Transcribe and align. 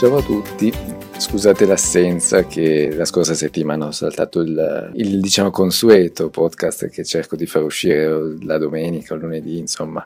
Ciao 0.00 0.16
a 0.16 0.22
tutti, 0.22 0.72
scusate 1.18 1.66
l'assenza 1.66 2.46
che 2.46 2.90
la 2.94 3.04
scorsa 3.04 3.34
settimana 3.34 3.84
ho 3.84 3.90
saltato 3.90 4.40
il, 4.40 4.92
il, 4.94 5.20
diciamo 5.20 5.50
consueto 5.50 6.30
podcast 6.30 6.88
che 6.88 7.04
cerco 7.04 7.36
di 7.36 7.44
far 7.44 7.64
uscire 7.64 8.38
la 8.40 8.56
domenica 8.56 9.12
o 9.12 9.18
lunedì, 9.18 9.58
insomma 9.58 10.02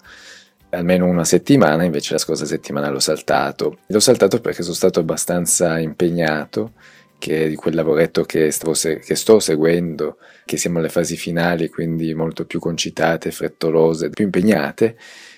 almeno 0.71 1.07
una 1.07 1.23
settimana, 1.23 1.85
invece 1.85 2.15
la 2.15 2.19
scorsa 2.19 2.45
settimana 2.45 2.91
l'ho 2.91 2.99
saltato. 2.99 3.79
L'ho 3.87 4.01
saltato 4.01 4.41
perché 4.41 4.65
sono 4.65 4.75
stato 4.75 4.99
abbastanza 4.99 5.79
impegnato 5.79 6.73
di 7.17 7.55
quel 7.55 7.77
lavoretto 7.77 8.25
che, 8.25 8.51
se- 8.51 8.99
che, 8.99 9.15
sto 9.15 9.39
seguendo, 9.39 10.19
che 10.45 10.57
siamo 10.57 10.81
alle 10.81 10.89
fasi 10.89 11.17
finali, 11.17 11.69
quindi 11.69 12.13
molto 12.15 12.47
più 12.47 12.59
concitate, 12.59 13.31
frettolose, 13.31 14.11
più 14.11 14.25
impegnate, 14.25 14.97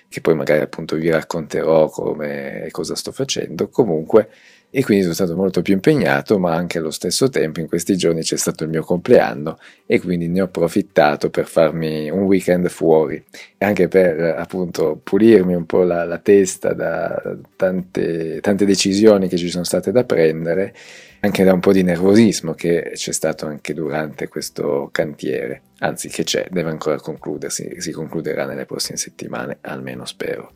che 0.09 0.21
poi 0.21 0.35
magari 0.35 0.63
appunto 0.63 0.97
vi 0.97 1.11
racconterò 1.11 1.89
come 1.89 2.69
cosa 2.71 2.95
sto 2.95 3.13
facendo. 3.13 3.69
Comunque 3.69 4.29
e 4.77 4.85
quindi 4.85 5.05
sono 5.05 5.15
stato 5.15 5.35
molto 5.37 5.63
più 5.63 5.73
impegnato, 5.73 6.39
ma 6.39 6.55
anche 6.55 6.77
allo 6.77 6.91
stesso 6.91 7.31
tempo 7.31 7.61
in 7.61 7.67
questi 7.67 7.97
giorni 7.97 8.21
c'è 8.21 8.37
stato 8.37 8.63
il 8.63 8.69
mio 8.69 8.83
compleanno 8.83 9.59
e 9.87 9.99
quindi 10.03 10.29
ne 10.29 10.43
ho 10.43 10.45
approfittato 10.45 11.31
per 11.31 11.47
farmi 11.47 12.11
un 12.11 12.25
weekend 12.25 12.69
fuori 12.69 13.25
anche 13.57 13.89
per 13.89 14.21
appunto 14.21 15.01
pulirmi 15.03 15.55
un 15.55 15.65
po' 15.65 15.83
la, 15.83 16.05
la 16.05 16.19
testa 16.19 16.75
da 16.75 17.39
tante, 17.57 18.41
tante 18.43 18.67
decisioni 18.67 19.29
che 19.29 19.39
ci 19.39 19.49
sono 19.49 19.65
state 19.65 19.93
da 19.93 20.05
prendere, 20.05 20.75
anche 21.21 21.43
da 21.43 21.55
un 21.55 21.61
po' 21.61 21.73
di 21.73 21.83
nervosismo 21.83 22.53
che 22.53 22.93
c'è 22.97 23.13
stato 23.13 23.47
anche 23.47 23.73
durante 23.73 24.29
questo 24.29 24.91
cantiere, 24.93 25.63
anzi 25.79 26.11
che 26.11 26.23
c'è, 26.23 26.49
deve 26.51 26.69
ancora 26.69 26.97
concludersi, 26.97 27.81
si 27.81 27.93
concluderà 27.93 28.45
nelle 28.45 28.67
prossime 28.67 28.99
settimane, 28.99 29.57
almeno 29.63 30.05
spero. 30.05 30.53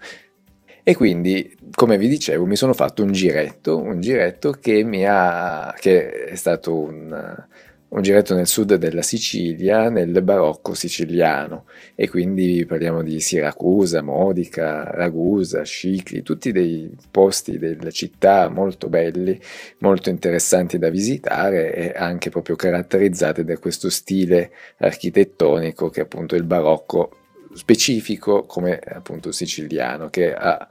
E 0.82 0.96
quindi, 0.96 1.56
come 1.74 1.98
vi 1.98 2.08
dicevo, 2.08 2.46
mi 2.46 2.56
sono 2.56 2.72
fatto 2.72 3.02
un 3.02 3.12
giretto, 3.12 3.78
un 3.78 4.00
giretto 4.00 4.52
che 4.52 4.84
ha, 5.06 5.74
che 5.78 6.24
è 6.24 6.34
stato 6.34 6.76
un, 6.76 7.46
un 7.90 8.02
giretto 8.02 8.34
nel 8.34 8.46
sud 8.46 8.76
della 8.76 9.02
Sicilia, 9.02 9.88
nel 9.90 10.22
barocco 10.22 10.74
siciliano, 10.74 11.64
e 11.94 12.08
quindi 12.08 12.64
parliamo 12.64 13.02
di 13.02 13.20
Siracusa, 13.20 14.00
Modica, 14.00 14.84
Ragusa, 14.84 15.64
Scicli, 15.64 16.22
tutti 16.22 16.52
dei 16.52 16.90
posti 17.10 17.58
delle 17.58 17.90
città 17.90 18.48
molto 18.48 18.88
belli, 18.88 19.38
molto 19.78 20.08
interessanti 20.08 20.78
da 20.78 20.88
visitare 20.88 21.74
e 21.74 21.92
anche 21.96 22.30
proprio 22.30 22.54
caratterizzate 22.54 23.44
da 23.44 23.58
questo 23.58 23.90
stile 23.90 24.52
architettonico 24.78 25.90
che 25.90 26.00
appunto 26.02 26.36
il 26.36 26.44
barocco 26.44 27.19
specifico 27.54 28.44
come 28.44 28.78
appunto 28.78 29.32
siciliano 29.32 30.08
che 30.08 30.34
ha, 30.34 30.68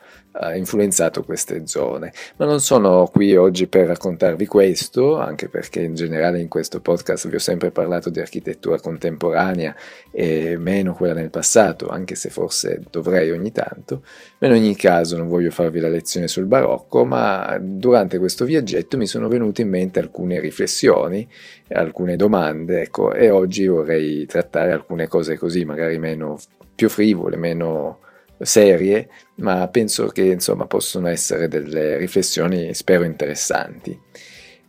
influenzato 0.55 1.23
queste 1.23 1.67
zone. 1.67 2.13
Ma 2.37 2.45
non 2.45 2.59
sono 2.59 3.09
qui 3.11 3.35
oggi 3.35 3.67
per 3.67 3.87
raccontarvi 3.87 4.45
questo, 4.45 5.17
anche 5.17 5.49
perché 5.49 5.81
in 5.81 5.95
generale 5.95 6.39
in 6.39 6.47
questo 6.47 6.79
podcast 6.79 7.27
vi 7.27 7.35
ho 7.35 7.39
sempre 7.39 7.71
parlato 7.71 8.09
di 8.09 8.19
architettura 8.19 8.79
contemporanea 8.79 9.75
e 10.11 10.57
meno 10.57 10.93
quella 10.93 11.13
nel 11.13 11.29
passato, 11.29 11.87
anche 11.89 12.15
se 12.15 12.29
forse 12.29 12.81
dovrei 12.89 13.31
ogni 13.31 13.51
tanto. 13.51 14.03
Ma 14.39 14.47
in 14.47 14.53
ogni 14.53 14.75
caso 14.75 15.17
non 15.17 15.27
voglio 15.27 15.51
farvi 15.51 15.79
la 15.79 15.89
lezione 15.89 16.27
sul 16.27 16.45
barocco, 16.45 17.05
ma 17.05 17.57
durante 17.59 18.17
questo 18.17 18.45
viaggetto 18.45 18.97
mi 18.97 19.07
sono 19.07 19.27
venute 19.27 19.61
in 19.63 19.69
mente 19.69 19.99
alcune 19.99 20.39
riflessioni, 20.39 21.27
alcune 21.69 22.15
domande, 22.15 22.81
ecco, 22.81 23.13
e 23.13 23.29
oggi 23.29 23.67
vorrei 23.67 24.25
trattare 24.25 24.71
alcune 24.71 25.07
cose 25.07 25.37
così, 25.37 25.65
magari 25.65 25.97
meno 25.97 26.37
più 26.75 26.87
frivole, 26.87 27.35
meno 27.35 27.99
serie, 28.45 29.09
ma 29.35 29.67
penso 29.67 30.07
che 30.07 30.23
insomma 30.23 30.65
possono 30.65 31.07
essere 31.07 31.47
delle 31.47 31.97
riflessioni 31.97 32.73
spero 32.73 33.03
interessanti. 33.03 33.97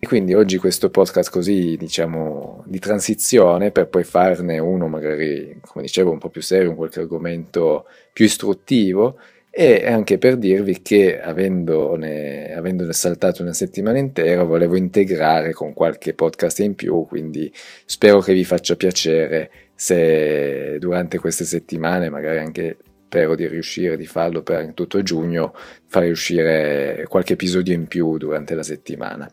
E 0.02 0.06
quindi 0.06 0.32
oggi 0.32 0.56
questo 0.56 0.88
podcast 0.88 1.30
così, 1.30 1.76
diciamo, 1.76 2.64
di 2.66 2.78
transizione 2.78 3.70
per 3.70 3.88
poi 3.88 4.02
farne 4.02 4.58
uno 4.58 4.88
magari, 4.88 5.60
come 5.60 5.84
dicevo, 5.84 6.10
un 6.10 6.18
po' 6.18 6.30
più 6.30 6.40
serio, 6.40 6.70
un 6.70 6.76
qualche 6.76 7.00
argomento 7.00 7.84
più 8.10 8.24
istruttivo 8.24 9.18
e 9.50 9.86
anche 9.86 10.16
per 10.16 10.36
dirvi 10.36 10.80
che 10.80 11.20
avendone, 11.20 12.54
avendone 12.54 12.92
saltato 12.94 13.42
una 13.42 13.52
settimana 13.52 13.98
intera 13.98 14.44
volevo 14.44 14.76
integrare 14.76 15.52
con 15.52 15.74
qualche 15.74 16.14
podcast 16.14 16.60
in 16.60 16.74
più, 16.76 17.04
quindi 17.06 17.52
spero 17.84 18.20
che 18.20 18.32
vi 18.32 18.44
faccia 18.44 18.76
piacere 18.76 19.50
se 19.74 20.78
durante 20.78 21.18
queste 21.18 21.44
settimane, 21.44 22.08
magari 22.08 22.38
anche 22.38 22.76
spero 23.10 23.34
di 23.34 23.48
riuscire 23.48 23.96
di 23.96 24.06
farlo 24.06 24.44
per 24.44 24.70
tutto 24.72 25.02
giugno, 25.02 25.52
fare 25.88 26.08
uscire 26.10 27.06
qualche 27.08 27.32
episodio 27.32 27.74
in 27.74 27.88
più 27.88 28.16
durante 28.18 28.54
la 28.54 28.62
settimana. 28.62 29.28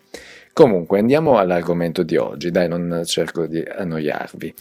Comunque 0.51 0.97
andiamo 0.97 1.37
all'argomento 1.37 2.01
di 2.01 2.17
oggi, 2.17 2.49
dai 2.49 2.67
non 2.67 3.03
cerco 3.05 3.45
di 3.45 3.63
annoiarvi. 3.63 4.53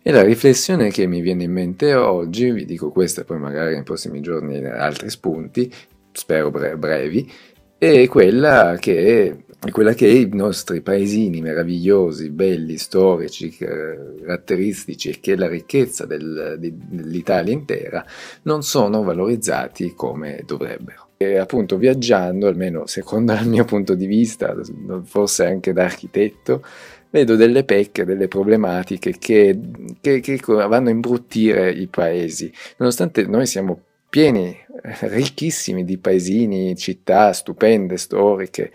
E 0.00 0.10
la 0.10 0.22
riflessione 0.22 0.90
che 0.90 1.06
mi 1.06 1.20
viene 1.20 1.44
in 1.44 1.52
mente 1.52 1.92
oggi, 1.92 2.50
vi 2.50 2.64
dico 2.64 2.90
questa, 2.90 3.22
poi 3.24 3.38
magari 3.38 3.74
nei 3.74 3.82
prossimi 3.82 4.22
giorni 4.22 4.64
altri 4.64 5.10
spunti, 5.10 5.70
spero 6.10 6.50
brevi, 6.50 7.30
è 7.76 8.06
quella 8.08 8.78
che 8.80 9.44
è 9.60 9.70
quella 9.72 9.92
che 9.92 10.06
i 10.06 10.28
nostri 10.32 10.82
paesini 10.82 11.40
meravigliosi, 11.40 12.30
belli, 12.30 12.76
storici, 12.76 13.50
caratteristici 13.56 15.10
e 15.10 15.18
che 15.20 15.34
la 15.34 15.48
ricchezza 15.48 16.06
del, 16.06 16.56
dell'Italia 16.58 17.52
intera 17.52 18.04
non 18.42 18.62
sono 18.62 19.02
valorizzati 19.02 19.94
come 19.94 20.42
dovrebbero. 20.46 21.08
E 21.16 21.38
appunto 21.38 21.76
viaggiando, 21.76 22.46
almeno 22.46 22.86
secondo 22.86 23.32
il 23.32 23.48
mio 23.48 23.64
punto 23.64 23.94
di 23.94 24.06
vista, 24.06 24.54
forse 25.02 25.46
anche 25.46 25.72
da 25.72 25.82
architetto, 25.82 26.64
vedo 27.10 27.34
delle 27.34 27.64
pecche, 27.64 28.04
delle 28.04 28.28
problematiche 28.28 29.18
che, 29.18 29.58
che, 30.00 30.20
che 30.20 30.40
vanno 30.46 30.88
a 30.88 30.92
imbruttire 30.92 31.72
i 31.72 31.88
paesi. 31.88 32.52
Nonostante 32.76 33.26
noi 33.26 33.46
siamo 33.46 33.80
pieni, 34.08 34.56
ricchissimi 35.00 35.84
di 35.84 35.98
paesini, 35.98 36.76
città 36.76 37.32
stupende, 37.32 37.96
storiche, 37.96 38.70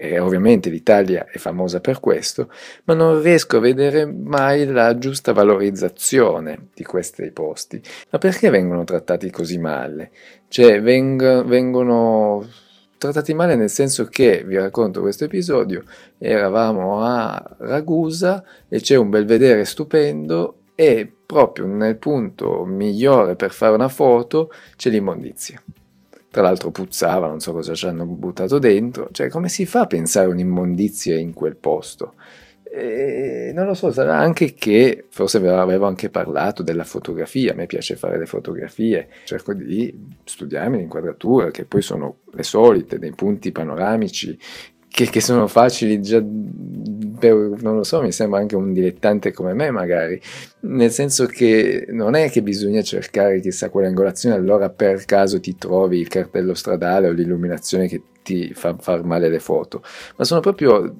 e 0.00 0.20
ovviamente 0.20 0.70
l'Italia 0.70 1.26
è 1.28 1.38
famosa 1.38 1.80
per 1.80 1.98
questo, 1.98 2.52
ma 2.84 2.94
non 2.94 3.20
riesco 3.20 3.56
a 3.56 3.60
vedere 3.60 4.06
mai 4.06 4.64
la 4.64 4.96
giusta 4.96 5.32
valorizzazione 5.32 6.68
di 6.72 6.84
questi 6.84 7.28
posti. 7.32 7.82
Ma 8.10 8.18
perché 8.18 8.48
vengono 8.48 8.84
trattati 8.84 9.28
così 9.30 9.58
male? 9.58 10.12
Cioè, 10.46 10.80
veng- 10.80 11.44
vengono 11.44 12.46
trattati 12.96 13.34
male 13.34 13.56
nel 13.56 13.70
senso 13.70 14.04
che, 14.04 14.44
vi 14.46 14.56
racconto 14.56 15.00
questo 15.00 15.24
episodio, 15.24 15.82
eravamo 16.16 17.02
a 17.02 17.56
Ragusa 17.58 18.44
e 18.68 18.80
c'è 18.80 18.94
un 18.94 19.10
belvedere 19.10 19.64
stupendo 19.64 20.58
e 20.76 21.12
proprio 21.26 21.66
nel 21.66 21.96
punto 21.96 22.64
migliore 22.64 23.34
per 23.34 23.50
fare 23.50 23.74
una 23.74 23.88
foto 23.88 24.52
c'è 24.76 24.90
l'immondizia 24.90 25.60
tra 26.30 26.42
l'altro 26.42 26.70
puzzava, 26.70 27.26
non 27.26 27.40
so 27.40 27.52
cosa 27.52 27.74
ci 27.74 27.86
hanno 27.86 28.04
buttato 28.04 28.58
dentro, 28.58 29.08
cioè 29.12 29.28
come 29.28 29.48
si 29.48 29.66
fa 29.66 29.82
a 29.82 29.86
pensare 29.86 30.28
un'immondizia 30.28 31.18
in 31.18 31.32
quel 31.32 31.56
posto? 31.56 32.14
E 32.70 33.50
non 33.54 33.64
lo 33.64 33.72
so, 33.72 33.90
sarà 33.90 34.18
anche 34.18 34.52
che 34.52 35.06
forse 35.08 35.38
avevo 35.38 35.86
anche 35.86 36.10
parlato 36.10 36.62
della 36.62 36.84
fotografia, 36.84 37.52
a 37.52 37.54
me 37.54 37.66
piace 37.66 37.96
fare 37.96 38.18
le 38.18 38.26
fotografie, 38.26 39.08
cerco 39.24 39.54
di 39.54 40.16
studiarmi 40.22 40.76
l'inquadratura, 40.76 41.50
che 41.50 41.64
poi 41.64 41.80
sono 41.80 42.18
le 42.32 42.42
solite, 42.42 42.98
dei 42.98 43.12
punti 43.12 43.52
panoramici 43.52 44.38
che, 44.88 45.06
che, 45.06 45.20
sono 45.20 45.46
facili 45.46 46.00
già 46.00 46.20
per, 47.18 47.34
non 47.34 47.76
lo 47.76 47.84
so, 47.84 48.00
mi 48.00 48.12
sembra 48.12 48.40
anche 48.40 48.56
un 48.56 48.72
dilettante 48.72 49.32
come 49.32 49.52
me 49.52 49.70
magari, 49.70 50.20
nel 50.60 50.90
senso 50.90 51.26
che 51.26 51.86
non 51.90 52.14
è 52.14 52.30
che 52.30 52.42
bisogna 52.42 52.82
cercare 52.82 53.40
chissà 53.40 53.68
quale 53.70 53.88
angolazione, 53.88 54.36
allora 54.36 54.70
per 54.70 55.04
caso 55.04 55.40
ti 55.40 55.56
trovi 55.56 55.98
il 55.98 56.08
cartello 56.08 56.54
stradale 56.54 57.08
o 57.08 57.12
l'illuminazione 57.12 57.88
che 57.88 58.02
ti 58.22 58.52
fa 58.54 58.76
far 58.78 59.04
male 59.04 59.28
le 59.28 59.40
foto, 59.40 59.82
ma 60.16 60.24
sono 60.24 60.40
proprio 60.40 60.94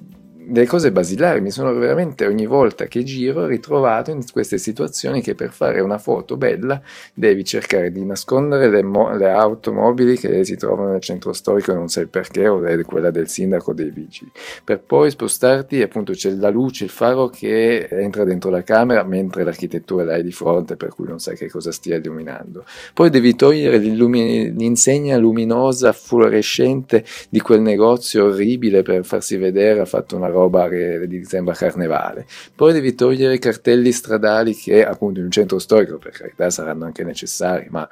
delle 0.49 0.65
cose 0.65 0.91
basilari, 0.91 1.41
mi 1.41 1.51
sono 1.51 1.71
veramente 1.73 2.25
ogni 2.25 2.45
volta 2.45 2.85
che 2.85 3.03
giro 3.03 3.45
ritrovato 3.45 4.11
in 4.11 4.23
queste 4.31 4.57
situazioni 4.57 5.21
che 5.21 5.35
per 5.35 5.51
fare 5.51 5.79
una 5.79 5.97
foto 5.97 6.37
bella 6.37 6.81
devi 7.13 7.43
cercare 7.43 7.91
di 7.91 8.03
nascondere 8.03 8.69
le, 8.69 8.81
mo- 8.81 9.15
le 9.15 9.29
automobili 9.29 10.17
che 10.17 10.43
si 10.43 10.55
trovano 10.55 10.91
nel 10.91 11.01
centro 11.01 11.33
storico 11.33 11.71
e 11.71 11.75
non 11.75 11.87
sai 11.87 12.07
perché, 12.07 12.47
o 12.47 12.63
è 12.63 12.81
quella 12.81 13.11
del 13.11 13.27
sindaco 13.27 13.71
o 13.71 13.73
dei 13.73 13.91
vigili, 13.91 14.31
per 14.63 14.79
poi 14.81 15.11
spostarti 15.11 15.81
appunto 15.81 16.13
c'è 16.13 16.31
la 16.31 16.49
luce, 16.49 16.85
il 16.85 16.89
faro 16.89 17.27
che 17.27 17.87
entra 17.89 18.23
dentro 18.23 18.49
la 18.49 18.63
camera 18.63 19.03
mentre 19.03 19.43
l'architettura 19.43 20.03
l'hai 20.03 20.23
di 20.23 20.31
fronte 20.31 20.75
per 20.75 20.89
cui 20.89 21.07
non 21.07 21.19
sai 21.19 21.35
che 21.35 21.49
cosa 21.49 21.71
stia 21.71 21.97
illuminando. 21.97 22.65
Poi 22.93 23.09
devi 23.09 23.35
togliere 23.35 23.77
l'insegna 23.77 25.17
luminosa 25.17 25.91
fluorescente 25.91 27.03
di 27.29 27.39
quel 27.39 27.61
negozio 27.61 28.25
orribile 28.25 28.81
per 28.81 29.05
farsi 29.05 29.37
vedere 29.37 29.81
ha 29.81 29.85
fatto 29.85 30.15
una 30.15 30.27
roba 30.27 30.38
roba 30.39 30.67
che 30.69 31.21
sembra 31.23 31.53
carnevale. 31.53 32.25
Poi 32.55 32.73
devi 32.73 32.95
togliere 32.95 33.35
i 33.35 33.39
cartelli 33.39 33.91
stradali 33.91 34.55
che 34.55 34.85
appunto 34.85 35.19
in 35.19 35.25
un 35.25 35.31
centro 35.31 35.59
storico, 35.59 35.97
per 35.97 36.11
carità, 36.11 36.49
saranno 36.49 36.85
anche 36.85 37.03
necessari, 37.03 37.67
ma 37.69 37.87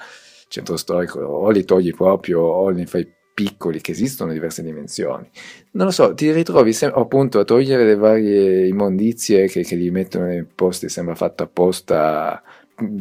centro 0.48 0.78
storico 0.78 1.20
o 1.20 1.50
li 1.50 1.66
togli 1.66 1.94
proprio 1.94 2.42
o 2.42 2.70
li 2.70 2.86
fai 2.86 3.08
piccoli, 3.34 3.82
che 3.82 3.92
esistono 3.92 4.32
diverse 4.32 4.64
dimensioni. 4.64 5.30
Non 5.74 5.86
lo 5.86 5.92
so, 5.92 6.14
ti 6.16 6.32
ritrovi 6.32 6.74
sem- 6.74 6.92
appunto 6.96 7.40
a 7.40 7.44
togliere 7.44 7.86
le 7.86 7.96
varie 7.96 8.66
immondizie 8.66 9.48
che, 9.48 9.62
che 9.62 9.76
li 9.76 9.92
mettono 9.92 10.26
nei 10.26 10.44
posti, 10.44 10.90
sembra 10.90 11.14
fatto 11.14 11.44
apposta, 11.44 12.42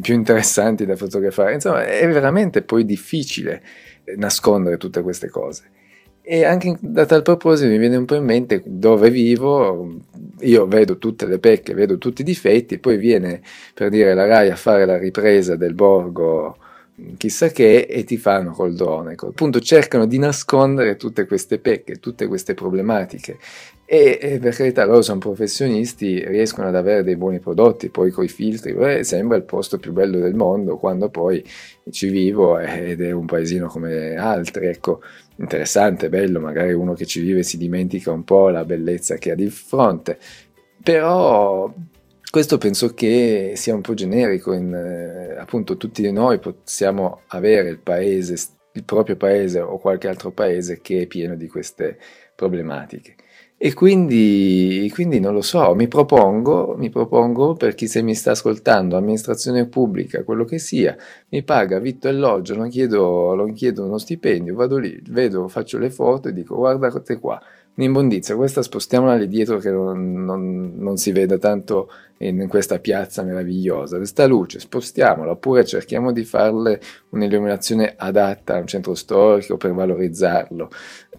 più 0.01 0.13
interessanti 0.13 0.85
da 0.85 0.95
fotografare. 0.95 1.53
Insomma, 1.53 1.85
è 1.85 2.07
veramente 2.07 2.61
poi 2.61 2.85
difficile 2.85 3.63
nascondere 4.15 4.77
tutte 4.77 5.01
queste 5.01 5.29
cose. 5.29 5.71
E 6.29 6.43
anche 6.43 6.75
da 6.81 7.05
tal 7.05 7.21
proposito 7.21 7.69
mi 7.69 7.77
viene 7.77 7.95
un 7.95 8.03
po' 8.03 8.15
in 8.15 8.25
mente 8.25 8.61
dove 8.65 9.09
vivo, 9.09 10.01
io 10.41 10.67
vedo 10.67 10.97
tutte 10.97 11.25
le 11.25 11.39
pecche, 11.39 11.73
vedo 11.73 11.97
tutti 11.97 12.19
i 12.19 12.25
difetti, 12.25 12.79
poi 12.79 12.97
viene 12.97 13.41
per 13.73 13.89
dire 13.89 14.13
la 14.13 14.25
RAI 14.25 14.49
a 14.49 14.57
fare 14.57 14.85
la 14.85 14.97
ripresa 14.97 15.55
del 15.55 15.73
borgo 15.73 16.57
chissà 17.15 17.47
che 17.47 17.81
e 17.89 18.03
ti 18.03 18.17
fanno 18.17 18.51
col 18.51 18.75
drone. 18.75 19.15
Appunto 19.17 19.61
cercano 19.61 20.05
di 20.05 20.17
nascondere 20.17 20.97
tutte 20.97 21.25
queste 21.25 21.59
pecche, 21.59 21.95
tutte 22.01 22.27
queste 22.27 22.53
problematiche 22.53 23.37
e, 23.89 24.19
e 24.21 24.39
per 24.39 24.53
carità 24.53 24.83
loro 24.83 25.01
sono 25.01 25.19
professionisti, 25.19 26.21
riescono 26.27 26.67
ad 26.67 26.75
avere 26.75 27.03
dei 27.03 27.15
buoni 27.15 27.39
prodotti, 27.39 27.87
poi 27.87 28.11
con 28.11 28.25
i 28.25 28.27
filtri, 28.27 28.73
beh, 28.73 29.05
sembra 29.05 29.37
il 29.37 29.43
posto 29.43 29.77
più 29.77 29.93
bello 29.93 30.19
del 30.19 30.35
mondo 30.35 30.75
quando 30.75 31.07
poi 31.07 31.41
ci 31.89 32.09
vivo 32.09 32.59
ed 32.59 33.01
è 33.01 33.11
un 33.11 33.25
paesino 33.25 33.67
come 33.67 34.15
altri, 34.15 34.67
ecco, 34.67 35.01
interessante, 35.37 36.09
bello, 36.09 36.41
magari 36.41 36.73
uno 36.73 36.95
che 36.95 37.05
ci 37.05 37.21
vive 37.21 37.43
si 37.43 37.57
dimentica 37.57 38.11
un 38.11 38.25
po' 38.25 38.49
la 38.49 38.65
bellezza 38.65 39.15
che 39.15 39.31
ha 39.31 39.35
di 39.35 39.49
fronte, 39.49 40.17
però 40.83 41.73
questo 42.29 42.57
penso 42.57 42.93
che 42.93 43.53
sia 43.55 43.73
un 43.73 43.79
po' 43.79 43.93
generico, 43.93 44.51
in, 44.51 44.73
eh, 44.73 45.37
appunto 45.39 45.77
tutti 45.77 46.11
noi 46.11 46.39
possiamo 46.39 47.21
avere 47.27 47.69
il 47.69 47.79
paese, 47.79 48.35
il 48.73 48.83
proprio 48.83 49.15
paese 49.15 49.61
o 49.61 49.77
qualche 49.77 50.09
altro 50.09 50.31
paese 50.31 50.81
che 50.81 51.03
è 51.03 51.07
pieno 51.07 51.35
di 51.35 51.47
queste 51.47 51.97
problematiche. 52.35 53.15
E 53.59 53.73
quindi, 53.73 54.87
quindi 54.93 55.19
non 55.19 55.33
lo 55.33 55.41
so, 55.41 55.73
mi 55.73 55.87
propongo, 55.87 56.75
mi 56.77 56.91
propongo 56.91 57.55
per 57.55 57.73
chi 57.73 57.87
se 57.87 58.03
mi 58.03 58.13
sta 58.13 58.31
ascoltando, 58.31 58.95
amministrazione 58.95 59.65
pubblica, 59.65 60.23
quello 60.23 60.45
che 60.45 60.59
sia, 60.59 60.95
mi 61.29 61.41
paga 61.41 61.79
vitto 61.79 62.07
e 62.07 62.11
alloggio, 62.11 62.55
non 62.55 62.69
chiedo, 62.69 63.33
non 63.33 63.53
chiedo 63.53 63.83
uno 63.83 63.97
stipendio, 63.97 64.53
vado 64.53 64.77
lì, 64.77 65.01
vedo, 65.09 65.47
faccio 65.47 65.79
le 65.79 65.89
foto 65.89 66.27
e 66.27 66.33
dico 66.33 66.55
guardate 66.55 67.17
qua, 67.17 67.41
un'immondizia, 67.77 68.35
questa 68.35 68.61
spostiamola 68.61 69.15
lì 69.15 69.27
dietro 69.27 69.57
che 69.57 69.71
non, 69.71 70.23
non, 70.23 70.73
non 70.77 70.97
si 70.97 71.11
veda 71.11 71.39
tanto 71.39 71.89
in 72.19 72.47
questa 72.47 72.79
piazza 72.79 73.21
meravigliosa. 73.23 73.97
Questa 73.97 74.25
luce 74.25 74.59
spostiamola 74.59 75.31
oppure 75.31 75.63
cerchiamo 75.65 76.11
di 76.11 76.23
farle 76.23 76.79
un'illuminazione 77.09 77.93
adatta 77.95 78.55
a 78.55 78.59
un 78.59 78.67
centro 78.67 78.95
storico 78.95 79.57
per 79.57 79.73
valorizzarlo. 79.73 80.69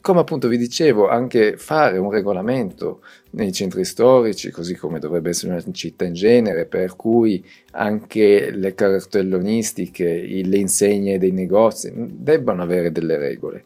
Come 0.00 0.20
appunto 0.20 0.48
vi 0.48 0.56
dicevo, 0.56 1.08
anche 1.08 1.56
fare 1.56 1.98
un 1.98 2.10
regolamento 2.10 3.00
nei 3.30 3.52
centri 3.52 3.84
storici, 3.84 4.50
così 4.50 4.74
come 4.74 4.98
dovrebbe 4.98 5.30
essere 5.30 5.52
una 5.52 5.72
città 5.72 6.04
in 6.04 6.14
genere, 6.14 6.66
per 6.66 6.96
cui 6.96 7.44
anche 7.72 8.50
le 8.50 8.74
cartellonistiche, 8.74 10.42
le 10.44 10.56
insegne 10.56 11.18
dei 11.18 11.32
negozi 11.32 11.92
debbano 11.94 12.62
avere 12.62 12.92
delle 12.92 13.18
regole. 13.18 13.64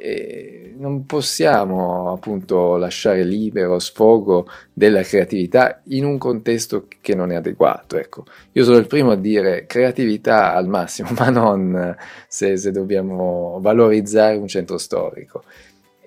E 0.00 0.74
non 0.78 1.06
possiamo 1.06 2.12
appunto 2.12 2.76
lasciare 2.76 3.24
libero 3.24 3.80
sfogo 3.80 4.46
della 4.72 5.02
creatività 5.02 5.80
in 5.86 6.04
un 6.04 6.18
contesto 6.18 6.86
che 7.00 7.14
non 7.16 7.32
è 7.32 7.34
adeguato. 7.34 7.98
Ecco, 7.98 8.24
io 8.52 8.62
sono 8.62 8.76
il 8.76 8.86
primo 8.86 9.10
a 9.10 9.16
dire 9.16 9.66
creatività 9.66 10.54
al 10.54 10.68
massimo, 10.68 11.10
ma 11.18 11.30
non 11.30 11.96
se, 12.28 12.56
se 12.56 12.70
dobbiamo 12.70 13.58
valorizzare 13.60 14.36
un 14.36 14.46
centro 14.46 14.78
storico. 14.78 15.42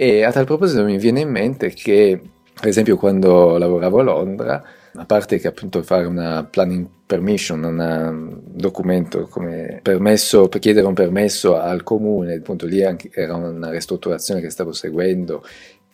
E 0.04 0.24
a 0.24 0.32
tal 0.32 0.46
proposito 0.46 0.84
mi 0.84 0.98
viene 0.98 1.20
in 1.20 1.30
mente 1.30 1.70
che, 1.70 2.20
per 2.60 2.68
esempio, 2.68 2.98
quando 2.98 3.60
lavoravo 3.60 4.00
a 4.00 4.02
Londra, 4.02 4.64
a 4.96 5.06
parte 5.06 5.38
che 5.38 5.48
appunto 5.48 5.84
fare 5.84 6.08
una 6.08 6.44
planning 6.44 6.88
permission, 7.06 7.64
un 7.64 8.40
documento 8.44 9.28
come 9.28 9.80
permesso, 9.84 10.48
per 10.48 10.60
chiedere 10.60 10.88
un 10.88 10.96
permesso 10.96 11.56
al 11.56 11.84
comune, 11.84 12.34
appunto 12.34 12.66
lì 12.66 12.80
era 12.80 13.36
una 13.36 13.70
ristrutturazione 13.70 14.42
che 14.42 14.50
stavo 14.50 14.72
seguendo 14.72 15.46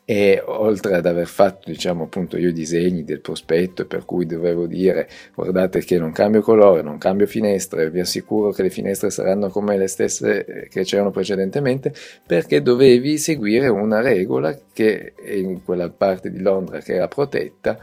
e 0.09 0.42
oltre 0.45 0.95
ad 0.95 1.06
aver 1.06 1.27
fatto 1.27 1.69
diciamo 1.69 2.06
appunto 2.06 2.38
io 2.38 2.48
i 2.48 2.54
disegni 2.54 3.04
del 3.04 3.19
prospetto 3.19 3.86
per 3.86 4.06
cui 4.06 4.25
dovevo 4.25 4.65
dire 4.65 5.09
guardate 5.36 5.83
che 5.83 6.00
non 6.00 6.13
cambio 6.13 6.39
colore, 6.39 6.81
non 6.81 6.98
cambio 6.98 7.27
finestre, 7.27 7.89
vi 7.89 8.00
assicuro 8.00 8.51
che 8.51 8.63
le 8.63 8.69
finestre 8.69 9.09
saranno 9.09 9.50
come 9.50 9.77
le 9.77 9.88
stesse 9.88 10.45
eh, 10.45 10.68
che 10.69 10.86
c'erano 10.86 11.12
precedentemente 11.12 11.94
perché 12.25 12.62
dovevi 12.62 13.18
seguire 13.18 13.68
una 13.68 14.00
regola 14.00 14.57
che 14.71 15.13
in 15.25 15.62
quella 15.65 15.89
parte 15.89 16.31
di 16.31 16.39
Londra 16.39 16.80
che 16.80 16.94
era 16.94 17.09
protetta 17.09 17.77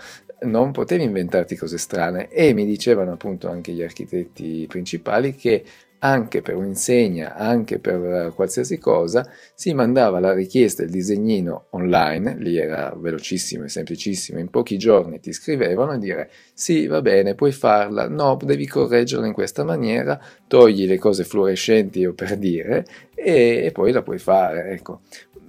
non 0.44 0.72
potevi 0.72 1.04
inventarti 1.04 1.56
cose 1.56 1.78
strane. 1.78 2.28
E 2.28 2.52
mi 2.52 2.64
dicevano 2.64 3.12
appunto 3.12 3.48
anche 3.48 3.72
gli 3.72 3.82
architetti 3.82 4.66
principali 4.68 5.34
che 5.34 5.64
anche 6.00 6.42
per 6.42 6.56
un'insegna, 6.56 7.34
anche 7.34 7.78
per 7.78 8.32
qualsiasi 8.34 8.78
cosa, 8.78 9.26
si 9.54 9.72
mandava 9.72 10.20
la 10.20 10.34
richiesta, 10.34 10.82
il 10.82 10.90
disegnino 10.90 11.66
online, 11.70 12.36
lì 12.38 12.58
era 12.58 12.94
velocissimo 12.94 13.64
e 13.64 13.68
semplicissimo, 13.68 14.38
in 14.38 14.50
pochi 14.50 14.76
giorni 14.76 15.20
ti 15.20 15.32
scrivevano 15.32 15.92
e 15.92 15.98
dire 15.98 16.30
sì, 16.52 16.86
va 16.86 17.00
bene, 17.00 17.34
puoi 17.34 17.52
farla, 17.52 18.08
no, 18.08 18.36
devi 18.42 18.66
correggerla 18.66 19.26
in 19.26 19.32
questa 19.32 19.64
maniera, 19.64 20.20
togli 20.46 20.86
le 20.86 20.98
cose 20.98 21.24
fluorescenti 21.24 22.04
o 22.04 22.12
per 22.12 22.36
dire 22.36 22.84
e, 23.14 23.62
e 23.64 23.72
poi 23.72 23.92
la 23.92 24.02
puoi 24.02 24.18
fare, 24.18 24.70
ecco. 24.70 25.00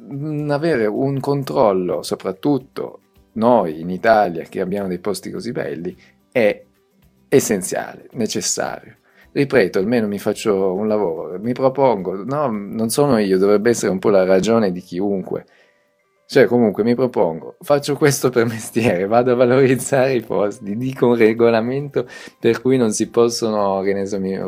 Avere 0.08 0.86
un 0.86 1.20
controllo, 1.20 2.04
soprattutto 2.04 3.00
noi 3.34 3.80
in 3.82 3.90
Italia 3.90 4.44
che 4.44 4.62
abbiamo 4.62 4.88
dei 4.88 5.00
posti 5.00 5.32
così 5.32 5.52
belli, 5.52 5.96
è 6.32 6.64
essenziale, 7.28 8.08
necessario. 8.14 8.98
Ripeto, 9.36 9.80
almeno 9.80 10.08
mi 10.08 10.18
faccio 10.18 10.74
un 10.74 10.88
lavoro, 10.88 11.38
mi 11.42 11.52
propongo, 11.52 12.24
no, 12.24 12.48
non 12.48 12.90
sono 12.90 13.18
io, 13.18 13.38
dovrebbe 13.38 13.72
essere 13.72 13.92
un 13.92 14.00
po' 14.00 14.10
la 14.10 14.24
ragione 14.24 14.72
di 14.72 14.80
chiunque. 14.80 15.46
Cioè, 16.26 16.46
comunque 16.46 16.86
mi 16.86 16.96
propongo, 16.96 17.58
faccio 17.60 17.98
questo 17.98 18.30
per 18.30 18.46
mestiere, 18.46 19.06
vado 19.08 19.34
a 19.34 19.36
valorizzare 19.36 20.14
i 20.14 20.22
posti, 20.22 20.78
dico 20.78 21.08
un 21.08 21.16
regolamento 21.18 22.08
per 22.40 22.62
cui 22.62 22.78
non 22.78 22.94
si 22.94 23.10
possono, 23.10 23.82
che 23.82 23.94
ne 23.94 24.06
so, 24.06 24.22
mi, 24.22 24.40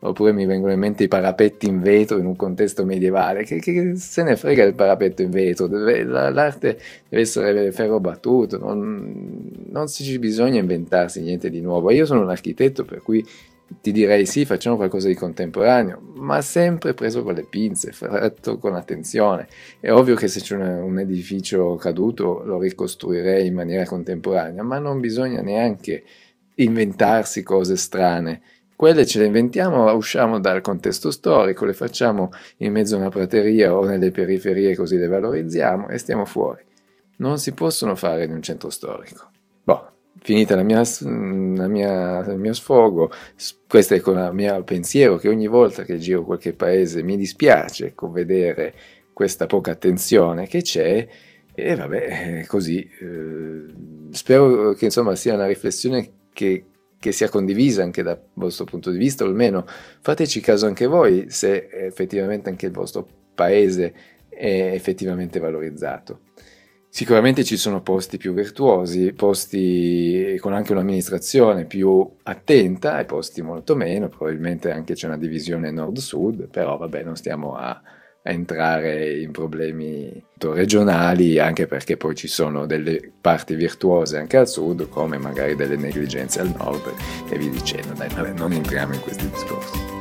oppure 0.00 0.32
mi 0.32 0.44
vengono 0.44 0.72
in 0.72 0.80
mente 0.80 1.04
i 1.04 1.08
parapetti 1.08 1.68
in 1.68 1.80
vetro 1.80 2.18
in 2.18 2.26
un 2.26 2.34
contesto 2.34 2.84
medievale, 2.84 3.44
che, 3.44 3.60
che 3.60 3.94
se 3.94 4.24
ne 4.24 4.34
frega 4.34 4.64
il 4.64 4.74
parapetto 4.74 5.22
in 5.22 5.30
vetro, 5.30 5.68
deve, 5.68 6.02
l'arte 6.02 6.80
deve 7.08 7.22
essere 7.22 7.70
ferro 7.70 8.00
battuto, 8.00 8.58
non, 8.58 9.68
non 9.70 9.86
ci 9.86 10.18
bisogna 10.18 10.58
inventarsi 10.58 11.22
niente 11.22 11.48
di 11.48 11.60
nuovo. 11.60 11.92
Io 11.92 12.06
sono 12.06 12.22
un 12.22 12.30
architetto 12.30 12.84
per 12.84 13.02
cui 13.02 13.24
ti 13.80 13.90
direi 13.90 14.26
sì, 14.26 14.44
facciamo 14.44 14.76
qualcosa 14.76 15.08
di 15.08 15.14
contemporaneo, 15.14 16.00
ma 16.16 16.40
sempre 16.40 16.94
preso 16.94 17.22
con 17.22 17.34
le 17.34 17.44
pinze, 17.44 17.92
fatto 17.92 18.58
con 18.58 18.74
attenzione. 18.74 19.48
È 19.80 19.90
ovvio 19.90 20.14
che 20.14 20.28
se 20.28 20.40
c'è 20.40 20.56
un 20.56 20.98
edificio 20.98 21.74
caduto 21.76 22.42
lo 22.44 22.58
ricostruirei 22.58 23.46
in 23.46 23.54
maniera 23.54 23.84
contemporanea, 23.84 24.62
ma 24.62 24.78
non 24.78 25.00
bisogna 25.00 25.40
neanche 25.40 26.04
inventarsi 26.56 27.42
cose 27.42 27.76
strane. 27.76 28.40
Quelle 28.76 29.06
ce 29.06 29.20
le 29.20 29.26
inventiamo, 29.26 29.90
usciamo 29.92 30.38
dal 30.38 30.60
contesto 30.60 31.10
storico, 31.10 31.64
le 31.64 31.72
facciamo 31.72 32.30
in 32.58 32.72
mezzo 32.72 32.94
a 32.94 32.98
una 32.98 33.08
prateria 33.08 33.74
o 33.74 33.84
nelle 33.84 34.10
periferie 34.10 34.76
così 34.76 34.96
le 34.96 35.06
valorizziamo 35.06 35.88
e 35.88 35.98
stiamo 35.98 36.24
fuori. 36.24 36.62
Non 37.16 37.38
si 37.38 37.52
possono 37.52 37.96
fare 37.96 38.24
in 38.24 38.32
un 38.32 38.42
centro 38.42 38.68
storico. 38.68 39.30
Boh, 39.64 39.95
finita 40.20 40.56
la 40.56 40.62
mia, 40.62 40.82
la 41.00 41.68
mia, 41.68 42.18
il 42.20 42.38
mio 42.38 42.52
sfogo, 42.52 43.10
questo 43.68 43.94
è 43.94 44.02
il 44.04 44.30
mio 44.32 44.64
pensiero 44.64 45.16
che 45.16 45.28
ogni 45.28 45.46
volta 45.46 45.84
che 45.84 45.98
giro 45.98 46.24
qualche 46.24 46.52
paese 46.52 47.02
mi 47.02 47.16
dispiace 47.16 47.86
ecco, 47.86 48.10
vedere 48.10 48.74
questa 49.12 49.46
poca 49.46 49.70
attenzione 49.70 50.46
che 50.46 50.62
c'è 50.62 51.08
e 51.58 51.74
vabbè, 51.74 52.44
così. 52.46 52.86
Eh, 53.00 53.64
spero 54.10 54.74
che 54.74 54.84
insomma 54.84 55.14
sia 55.14 55.34
una 55.34 55.46
riflessione 55.46 56.10
che, 56.32 56.66
che 56.98 57.12
sia 57.12 57.30
condivisa 57.30 57.82
anche 57.82 58.02
dal 58.02 58.20
vostro 58.34 58.66
punto 58.66 58.90
di 58.90 58.98
vista, 58.98 59.24
o 59.24 59.28
almeno 59.28 59.64
fateci 60.00 60.40
caso 60.40 60.66
anche 60.66 60.86
voi 60.86 61.30
se 61.30 61.68
effettivamente 61.70 62.50
anche 62.50 62.66
il 62.66 62.72
vostro 62.72 63.06
paese 63.34 63.94
è 64.28 64.70
effettivamente 64.74 65.38
valorizzato. 65.38 66.25
Sicuramente 66.96 67.44
ci 67.44 67.58
sono 67.58 67.82
posti 67.82 68.16
più 68.16 68.32
virtuosi, 68.32 69.12
posti 69.12 70.34
con 70.40 70.54
anche 70.54 70.72
un'amministrazione 70.72 71.66
più 71.66 72.10
attenta 72.22 72.98
e 72.98 73.04
posti 73.04 73.42
molto 73.42 73.76
meno, 73.76 74.08
probabilmente 74.08 74.70
anche 74.70 74.94
c'è 74.94 75.06
una 75.06 75.18
divisione 75.18 75.70
nord-sud, 75.70 76.48
però 76.48 76.78
vabbè 76.78 77.02
non 77.02 77.14
stiamo 77.14 77.54
a, 77.54 77.68
a 77.68 77.82
entrare 78.30 79.20
in 79.20 79.30
problemi 79.30 80.24
regionali 80.38 81.38
anche 81.38 81.66
perché 81.66 81.98
poi 81.98 82.14
ci 82.14 82.28
sono 82.28 82.64
delle 82.64 83.12
parti 83.20 83.54
virtuose 83.56 84.16
anche 84.16 84.38
al 84.38 84.48
sud 84.48 84.88
come 84.88 85.18
magari 85.18 85.54
delle 85.54 85.76
negligenze 85.76 86.40
al 86.40 86.54
nord 86.56 86.94
e 87.28 87.36
vi 87.36 87.50
dicendo, 87.50 87.92
dai 87.92 88.08
vabbè 88.08 88.32
non 88.32 88.52
entriamo 88.52 88.94
in 88.94 89.00
questi 89.02 89.28
discorsi. 89.28 89.95